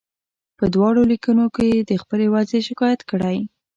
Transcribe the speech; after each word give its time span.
په 0.57 0.65
دواړو 0.73 1.01
لیکونو 1.11 1.45
کې 1.55 1.65
یې 1.73 1.79
د 1.89 1.91
خپلې 2.01 2.25
وضعې 2.35 2.59
شکایت 2.69 3.01
کړی. 3.11 3.37